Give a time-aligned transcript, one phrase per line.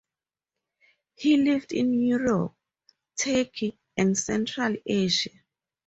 [1.13, 2.55] He lived in Europe,
[3.19, 5.29] Turkey, and Central Asia.